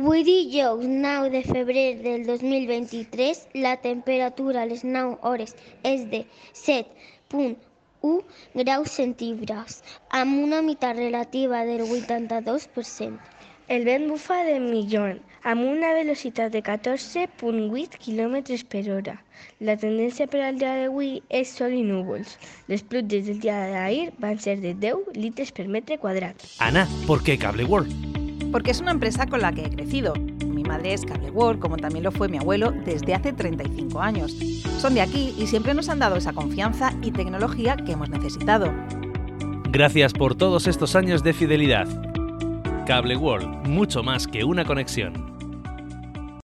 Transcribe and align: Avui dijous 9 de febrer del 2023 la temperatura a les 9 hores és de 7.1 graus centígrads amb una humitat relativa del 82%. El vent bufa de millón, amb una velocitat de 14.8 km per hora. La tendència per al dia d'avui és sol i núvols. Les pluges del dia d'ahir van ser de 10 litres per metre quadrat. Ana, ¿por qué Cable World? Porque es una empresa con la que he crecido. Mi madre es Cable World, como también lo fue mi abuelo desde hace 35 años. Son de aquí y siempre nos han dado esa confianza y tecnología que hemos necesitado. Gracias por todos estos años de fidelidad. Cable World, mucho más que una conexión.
Avui 0.00 0.22
dijous 0.24 0.82
9 0.82 1.28
de 1.28 1.42
febrer 1.42 2.00
del 2.00 2.24
2023 2.24 3.48
la 3.52 3.76
temperatura 3.76 4.62
a 4.62 4.66
les 4.70 4.82
9 4.82 5.18
hores 5.20 5.52
és 5.84 6.06
de 6.08 6.20
7.1 6.56 8.22
graus 8.54 8.94
centígrads 8.96 9.82
amb 10.08 10.38
una 10.44 10.62
humitat 10.64 10.96
relativa 10.96 11.66
del 11.68 11.82
82%. 11.84 13.18
El 13.68 13.84
vent 13.84 14.08
bufa 14.08 14.38
de 14.48 14.56
millón, 14.58 15.20
amb 15.44 15.68
una 15.68 15.92
velocitat 15.92 16.56
de 16.56 16.62
14.8 16.64 18.00
km 18.00 18.56
per 18.72 18.84
hora. 18.94 19.18
La 19.60 19.76
tendència 19.76 20.26
per 20.32 20.40
al 20.46 20.56
dia 20.62 20.78
d'avui 20.80 21.18
és 21.28 21.52
sol 21.60 21.76
i 21.76 21.84
núvols. 21.84 22.38
Les 22.72 22.80
pluges 22.80 23.28
del 23.28 23.44
dia 23.44 23.60
d'ahir 23.74 24.14
van 24.16 24.40
ser 24.40 24.56
de 24.64 24.72
10 24.72 25.12
litres 25.20 25.52
per 25.52 25.68
metre 25.68 26.00
quadrat. 26.00 26.48
Ana, 26.58 26.88
¿por 27.06 27.22
qué 27.22 27.36
Cable 27.36 27.68
World? 27.68 28.09
Porque 28.52 28.70
es 28.70 28.80
una 28.80 28.90
empresa 28.90 29.26
con 29.26 29.40
la 29.40 29.52
que 29.52 29.66
he 29.66 29.70
crecido. 29.70 30.14
Mi 30.46 30.62
madre 30.62 30.92
es 30.92 31.04
Cable 31.04 31.30
World, 31.30 31.60
como 31.60 31.76
también 31.76 32.04
lo 32.04 32.10
fue 32.10 32.28
mi 32.28 32.38
abuelo 32.38 32.72
desde 32.72 33.14
hace 33.14 33.32
35 33.32 34.00
años. 34.00 34.32
Son 34.78 34.94
de 34.94 35.00
aquí 35.00 35.34
y 35.38 35.46
siempre 35.46 35.74
nos 35.74 35.88
han 35.88 35.98
dado 35.98 36.16
esa 36.16 36.32
confianza 36.32 36.92
y 37.02 37.12
tecnología 37.12 37.76
que 37.76 37.92
hemos 37.92 38.10
necesitado. 38.10 38.72
Gracias 39.70 40.12
por 40.12 40.34
todos 40.34 40.66
estos 40.66 40.96
años 40.96 41.22
de 41.22 41.32
fidelidad. 41.32 41.86
Cable 42.86 43.16
World, 43.16 43.68
mucho 43.68 44.02
más 44.02 44.26
que 44.26 44.42
una 44.42 44.64
conexión. 44.64 45.39